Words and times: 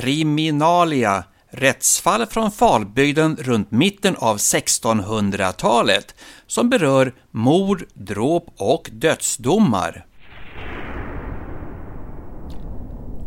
Kriminalia 0.00 1.24
Rättsfall 1.50 2.26
från 2.26 2.50
Falbygden 2.50 3.36
runt 3.40 3.70
mitten 3.70 4.16
av 4.16 4.36
1600-talet 4.36 6.14
som 6.46 6.70
berör 6.70 7.14
mord, 7.30 7.84
dråp 7.94 8.46
och 8.56 8.90
dödsdomar. 8.92 10.06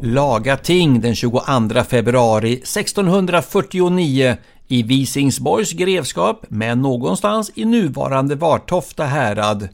Lagating 0.02 1.02
den 1.02 1.16
22 1.16 1.84
februari 1.90 2.54
1649 2.54 4.38
i 4.68 4.84
Visingsborgs 4.84 5.72
grevskap 5.72 6.46
men 6.50 6.82
någonstans 6.82 7.52
i 7.56 7.66
nuvarande 7.66 8.36
Vartofta 8.36 9.04
härad. 9.04 9.70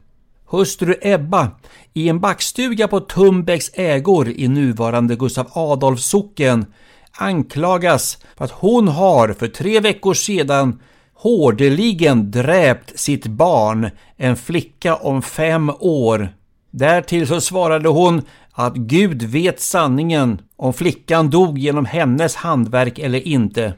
Hustru 0.46 0.96
Ebba 1.02 1.52
i 1.94 2.10
en 2.10 2.20
backstuga 2.20 2.88
på 2.88 3.00
Tumbäcks 3.00 3.72
ägor 3.74 4.30
i 4.30 4.48
nuvarande 4.48 5.16
Gustav 5.16 5.48
Adolfs 5.54 6.06
socken 6.06 6.66
anklagas 7.12 8.18
för 8.38 8.46
att 8.46 8.52
hon 8.52 8.88
har 8.88 9.34
för 9.34 9.48
tre 9.48 9.80
veckor 9.80 10.14
sedan 10.14 10.80
hårdeligen 11.14 12.32
dräpt 12.32 13.00
sitt 13.00 13.26
barn, 13.28 13.90
en 14.18 14.36
flicka 14.36 14.96
om 14.96 15.22
fem 15.22 15.72
år. 15.80 16.30
Därtill 16.72 17.28
så 17.28 17.42
svarade 17.42 17.90
hon 17.90 18.22
att 18.52 18.76
Gud 18.76 19.24
vet 19.24 19.60
sanningen 19.60 20.42
om 20.56 20.74
flickan 20.74 21.30
dog 21.30 21.58
genom 21.58 21.86
hennes 21.86 22.36
handverk 22.36 23.00
eller 23.00 23.28
inte. 23.28 23.74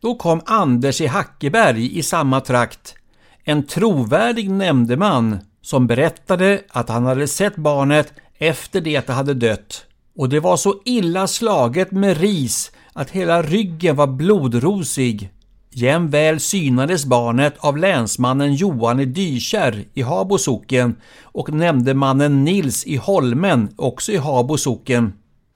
Då 0.00 0.14
kom 0.14 0.40
Anders 0.46 1.00
i 1.00 1.06
Hackeberg 1.06 1.98
i 1.98 2.02
samma 2.02 2.40
trakt, 2.40 2.94
en 3.44 3.66
trovärdig 3.66 4.50
nämndeman 4.50 5.38
som 5.62 5.86
berättade 5.86 6.60
att 6.68 6.88
han 6.88 7.04
hade 7.04 7.28
sett 7.28 7.56
barnet 7.56 8.12
efter 8.38 8.80
det 8.80 8.96
att 8.96 9.06
det 9.06 9.12
hade 9.12 9.34
dött. 9.34 9.84
Och 10.16 10.28
det 10.28 10.40
var 10.40 10.56
så 10.56 10.74
illa 10.84 11.26
slaget 11.26 11.90
med 11.90 12.20
ris 12.20 12.72
att 12.92 13.10
hela 13.10 13.42
ryggen 13.42 13.96
var 13.96 14.06
blodrosig. 14.06 15.30
Jämväl 15.72 16.40
synades 16.40 17.04
barnet 17.04 17.54
av 17.58 17.76
länsmannen 17.76 18.54
Johan 18.54 19.00
i 19.00 19.04
Dykärr 19.04 19.84
i 19.94 20.02
Habo 20.02 20.38
socken 20.38 20.96
och 21.22 21.52
nämndemannen 21.52 22.44
Nils 22.44 22.86
i 22.86 22.96
Holmen, 22.96 23.68
också 23.76 24.12
i 24.12 24.16
Habo 24.16 24.56
socken. 24.56 25.12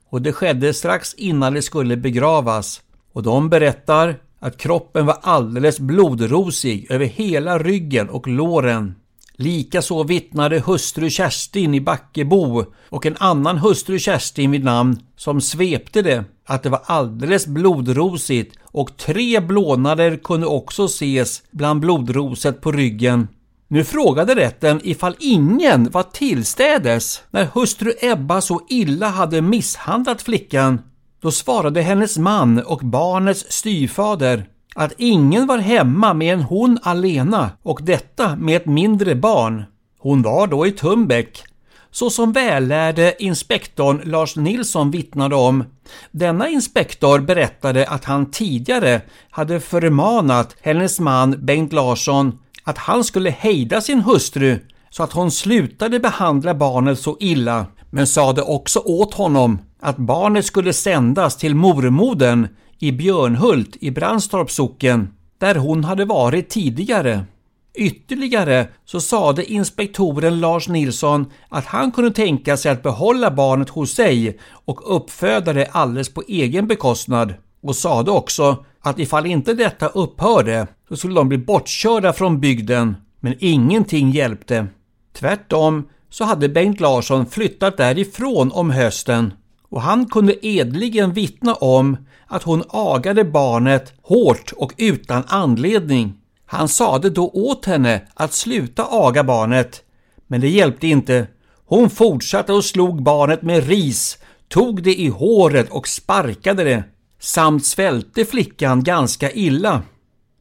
Och 0.09 0.21
det 0.21 0.33
skedde 0.33 0.73
strax 0.73 1.13
innan 1.13 1.53
det 1.53 1.61
skulle 1.61 1.97
begravas. 1.97 2.81
Och 3.13 3.23
de 3.23 3.49
berättar 3.49 4.15
att 4.39 4.57
kroppen 4.57 5.05
var 5.05 5.17
alldeles 5.21 5.79
blodrosig 5.79 6.87
över 6.89 7.05
hela 7.05 7.59
ryggen 7.59 8.09
och 8.09 8.27
låren. 8.27 8.95
Likaså 9.37 10.03
vittnade 10.03 10.59
hustru 10.59 11.09
Kerstin 11.09 11.73
i 11.73 11.81
Backebo 11.81 12.65
och 12.89 13.05
en 13.05 13.15
annan 13.19 13.57
hustru 13.57 13.99
Kerstin 13.99 14.51
vid 14.51 14.63
namn 14.63 14.99
som 15.15 15.41
svepte 15.41 16.01
det 16.01 16.23
att 16.45 16.63
det 16.63 16.69
var 16.69 16.81
alldeles 16.85 17.47
blodrosigt 17.47 18.55
och 18.63 18.97
tre 18.97 19.39
blånader 19.39 20.17
kunde 20.17 20.47
också 20.47 20.85
ses 20.85 21.43
bland 21.51 21.79
blodroset 21.79 22.61
på 22.61 22.71
ryggen. 22.71 23.27
Nu 23.67 23.83
frågade 23.83 24.35
rätten 24.35 24.81
ifall 24.83 25.15
ingen 25.19 25.91
var 25.91 26.03
tillstädes 26.03 27.21
när 27.31 27.45
hustru 27.45 27.93
Ebba 28.01 28.41
så 28.41 28.61
illa 28.69 29.09
hade 29.09 29.41
misshandlat 29.41 30.21
flickan. 30.21 30.81
Då 31.21 31.31
svarade 31.31 31.81
hennes 31.81 32.17
man 32.17 32.59
och 32.59 32.79
barnets 32.79 33.45
styvfader 33.49 34.45
att 34.75 34.93
ingen 34.97 35.47
var 35.47 35.57
hemma 35.57 36.13
med 36.13 36.33
en 36.33 36.41
hon 36.41 36.79
alena 36.83 37.49
och 37.63 37.79
detta 37.83 38.35
med 38.35 38.55
ett 38.55 38.65
mindre 38.65 39.15
barn. 39.15 39.63
Hon 39.99 40.21
var 40.21 40.47
då 40.47 40.67
i 40.67 40.71
Tumbäck. 40.71 41.43
Så 41.91 42.09
som 42.09 42.31
vällärde 42.31 43.15
inspektorn 43.19 44.01
Lars 44.03 44.35
Nilsson 44.35 44.91
vittnade 44.91 45.35
om. 45.35 45.63
Denna 46.11 46.49
inspektor 46.49 47.19
berättade 47.19 47.87
att 47.87 48.05
han 48.05 48.31
tidigare 48.31 49.01
hade 49.29 49.59
förmanat 49.59 50.55
hennes 50.61 50.99
man 50.99 51.45
Bengt 51.45 51.73
Larsson 51.73 52.39
att 52.63 52.77
han 52.77 53.03
skulle 53.03 53.29
hejda 53.29 53.81
sin 53.81 54.01
hustru 54.01 54.59
så 54.89 55.03
att 55.03 55.13
hon 55.13 55.31
slutade 55.31 55.99
behandla 55.99 56.53
barnet 56.53 56.99
så 56.99 57.17
illa 57.19 57.65
men 57.89 58.07
sade 58.07 58.41
också 58.41 58.79
åt 58.79 59.13
honom 59.13 59.59
att 59.79 59.97
barnet 59.97 60.45
skulle 60.45 60.73
sändas 60.73 61.37
till 61.37 61.55
mormodern 61.55 62.47
i 62.79 62.91
Björnhult 62.91 63.77
i 63.79 63.91
Brandstorps 63.91 64.55
socken, 64.55 65.09
där 65.37 65.55
hon 65.55 65.83
hade 65.83 66.05
varit 66.05 66.49
tidigare. 66.49 67.25
Ytterligare 67.73 68.67
så 68.85 69.01
sade 69.01 69.51
inspektoren 69.51 70.39
Lars 70.39 70.67
Nilsson 70.67 71.25
att 71.49 71.65
han 71.65 71.91
kunde 71.91 72.11
tänka 72.11 72.57
sig 72.57 72.71
att 72.71 72.83
behålla 72.83 73.31
barnet 73.31 73.69
hos 73.69 73.91
sig 73.91 74.39
och 74.65 74.95
uppföda 74.95 75.53
det 75.53 75.67
alldeles 75.71 76.13
på 76.13 76.23
egen 76.27 76.67
bekostnad 76.67 77.33
och 77.61 77.75
sade 77.75 78.11
också 78.11 78.65
att 78.81 78.99
ifall 78.99 79.25
inte 79.25 79.53
detta 79.53 79.87
upphörde 79.87 80.67
så 80.89 80.97
skulle 80.97 81.15
de 81.15 81.29
bli 81.29 81.37
bortkörda 81.37 82.13
från 82.13 82.39
bygden 82.39 82.95
men 83.19 83.35
ingenting 83.39 84.11
hjälpte. 84.11 84.67
Tvärtom 85.13 85.89
så 86.09 86.23
hade 86.23 86.49
Bengt 86.49 86.79
Larsson 86.79 87.25
flyttat 87.25 87.77
därifrån 87.77 88.51
om 88.51 88.69
hösten 88.69 89.33
och 89.75 89.81
han 89.81 90.05
kunde 90.05 90.47
edligen 90.47 91.13
vittna 91.13 91.53
om 91.53 91.97
att 92.27 92.43
hon 92.43 92.63
agade 92.69 93.23
barnet 93.23 93.93
hårt 94.01 94.53
och 94.57 94.73
utan 94.77 95.23
anledning. 95.27 96.13
Han 96.45 96.67
sade 96.67 97.09
då 97.09 97.29
åt 97.29 97.65
henne 97.65 98.01
att 98.13 98.33
sluta 98.33 98.87
aga 98.91 99.23
barnet, 99.23 99.83
men 100.27 100.41
det 100.41 100.49
hjälpte 100.49 100.87
inte. 100.87 101.27
Hon 101.65 101.89
fortsatte 101.89 102.53
och 102.53 102.65
slog 102.65 103.03
barnet 103.03 103.41
med 103.41 103.67
ris, 103.67 104.17
tog 104.47 104.83
det 104.83 104.95
i 104.95 105.07
håret 105.07 105.69
och 105.69 105.87
sparkade 105.87 106.63
det, 106.63 106.83
samt 107.19 107.65
svälte 107.65 108.25
flickan 108.25 108.83
ganska 108.83 109.31
illa. 109.31 109.81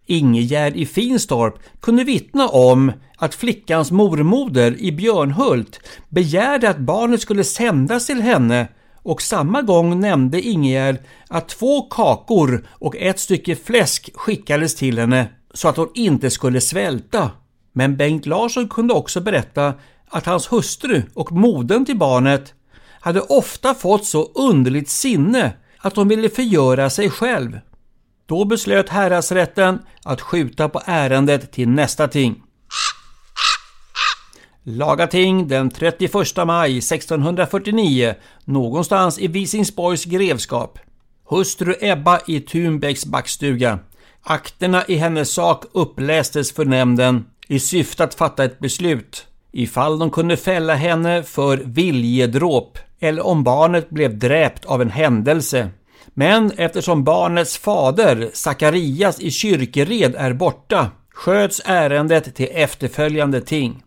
Ingegärd 0.06 0.76
i 0.76 0.86
Finstorp 0.86 1.58
kunde 1.80 2.04
vittna 2.04 2.48
om 2.48 2.92
att 3.16 3.34
flickans 3.34 3.90
mormoder 3.90 4.80
i 4.80 4.92
Björnhult 4.92 5.80
begärde 6.08 6.68
att 6.68 6.78
barnet 6.78 7.20
skulle 7.20 7.44
sändas 7.44 8.06
till 8.06 8.22
henne 8.22 8.68
och 9.04 9.22
samma 9.22 9.62
gång 9.62 10.00
nämnde 10.00 10.40
Ingegärd 10.40 10.98
att 11.28 11.48
två 11.48 11.82
kakor 11.82 12.66
och 12.70 12.96
ett 12.96 13.20
stycke 13.20 13.56
fläsk 13.56 14.10
skickades 14.14 14.74
till 14.74 14.98
henne 14.98 15.28
så 15.54 15.68
att 15.68 15.76
hon 15.76 15.90
inte 15.94 16.30
skulle 16.30 16.60
svälta. 16.60 17.30
Men 17.72 17.96
Bengt 17.96 18.26
Larsson 18.26 18.68
kunde 18.68 18.94
också 18.94 19.20
berätta 19.20 19.74
att 20.08 20.26
hans 20.26 20.52
hustru 20.52 21.02
och 21.14 21.32
modern 21.32 21.84
till 21.84 21.98
barnet 21.98 22.54
hade 23.00 23.20
ofta 23.20 23.74
fått 23.74 24.04
så 24.04 24.30
underligt 24.34 24.88
sinne 24.88 25.52
att 25.78 25.96
hon 25.96 26.08
ville 26.08 26.28
förgöra 26.28 26.90
sig 26.90 27.10
själv. 27.10 27.58
Då 28.26 28.44
beslöt 28.44 28.88
häradsrätten 28.88 29.78
att 30.02 30.20
skjuta 30.20 30.68
på 30.68 30.82
ärendet 30.86 31.52
till 31.52 31.68
nästa 31.68 32.08
ting. 32.08 32.43
Lagating 34.66 35.48
den 35.48 35.70
31 35.70 36.46
maj 36.46 36.78
1649 36.78 38.14
någonstans 38.44 39.18
i 39.18 39.26
Visingsborgs 39.26 40.04
grevskap. 40.04 40.78
Hustru 41.24 41.74
Ebba 41.80 42.20
i 42.26 42.40
Thunbäcks 42.40 43.06
backstuga. 43.06 43.78
Akterna 44.22 44.84
i 44.88 44.94
hennes 44.94 45.30
sak 45.30 45.64
upplästes 45.72 46.52
för 46.52 46.64
nämnden 46.64 47.24
i 47.48 47.60
syfte 47.60 48.04
att 48.04 48.14
fatta 48.14 48.44
ett 48.44 48.58
beslut 48.58 49.26
ifall 49.52 49.98
de 49.98 50.10
kunde 50.10 50.36
fälla 50.36 50.74
henne 50.74 51.22
för 51.22 51.56
viljedråp 51.56 52.78
eller 53.00 53.26
om 53.26 53.44
barnet 53.44 53.90
blev 53.90 54.18
dräpt 54.18 54.64
av 54.64 54.82
en 54.82 54.90
händelse. 54.90 55.70
Men 56.14 56.52
eftersom 56.56 57.04
barnets 57.04 57.58
fader, 57.58 58.30
Sakarias 58.32 59.20
i 59.20 59.30
Kyrkered, 59.30 60.14
är 60.14 60.32
borta 60.32 60.90
sköts 61.14 61.62
ärendet 61.64 62.34
till 62.34 62.48
efterföljande 62.52 63.40
ting. 63.40 63.82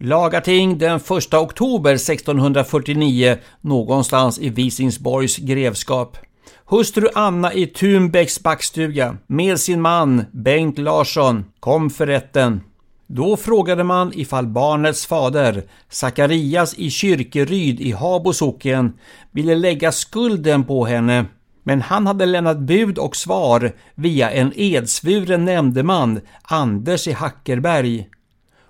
Lagating 0.00 0.78
den 0.78 0.96
1 0.96 1.34
oktober 1.34 1.94
1649 1.94 3.36
någonstans 3.60 4.38
i 4.38 4.48
Visingsborgs 4.48 5.36
grevskap. 5.36 6.16
Hustru 6.64 7.08
Anna 7.14 7.52
i 7.52 7.66
Thunbäcks 7.66 8.42
backstuga 8.42 9.16
med 9.26 9.60
sin 9.60 9.80
man 9.80 10.24
Bengt 10.32 10.78
Larsson 10.78 11.44
kom 11.60 11.90
för 11.90 12.06
rätten. 12.06 12.60
Då 13.06 13.36
frågade 13.36 13.84
man 13.84 14.12
ifall 14.14 14.46
barnets 14.46 15.06
fader, 15.06 15.62
Sakarias 15.88 16.74
i 16.74 16.90
Kyrkeryd 16.90 17.80
i 17.80 17.92
Habo 17.92 18.32
socken, 18.32 18.92
ville 19.30 19.54
lägga 19.54 19.92
skulden 19.92 20.64
på 20.64 20.84
henne. 20.84 21.24
Men 21.62 21.82
han 21.82 22.06
hade 22.06 22.26
lämnat 22.26 22.58
bud 22.58 22.98
och 22.98 23.16
svar 23.16 23.72
via 23.94 24.30
en 24.30 24.52
edsvuren 24.56 25.44
nämndeman, 25.44 26.20
Anders 26.42 27.08
i 27.08 27.12
Hackerberg, 27.12 28.08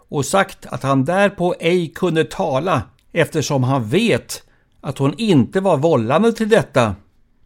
och 0.08 0.26
sagt 0.26 0.66
att 0.66 0.82
han 0.82 1.04
därpå 1.04 1.54
ej 1.60 1.92
kunde 1.94 2.24
tala 2.24 2.82
eftersom 3.12 3.64
han 3.64 3.88
vet 3.88 4.42
att 4.80 4.98
hon 4.98 5.14
inte 5.18 5.60
var 5.60 5.76
vållande 5.76 6.32
till 6.32 6.48
detta 6.48 6.94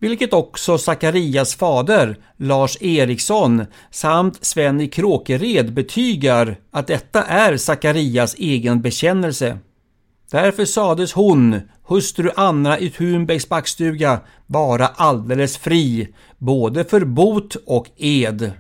vilket 0.03 0.33
också 0.33 0.79
Sakarias 0.79 1.55
fader, 1.55 2.17
Lars 2.37 2.77
Eriksson, 2.81 3.65
samt 3.91 4.45
Sven 4.45 4.81
i 4.81 4.89
Kråkered 4.89 5.73
betygar 5.73 6.57
att 6.71 6.87
detta 6.87 7.23
är 7.23 7.57
Sakarias 7.57 8.35
egen 8.39 8.83
bekännelse. 8.83 9.59
Därför 10.31 10.65
sades 10.65 11.13
hon, 11.13 11.61
hustru 11.89 12.31
Anna 12.37 12.79
i 12.79 12.91
Thunbäcks 12.91 13.49
backstuga, 13.49 14.21
vara 14.47 14.87
alldeles 14.87 15.57
fri, 15.59 16.15
både 16.39 16.85
för 16.85 17.05
bot 17.05 17.57
och 17.67 17.87
ed. 17.97 18.53